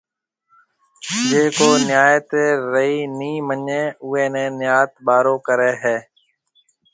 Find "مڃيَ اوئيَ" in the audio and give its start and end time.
3.47-4.23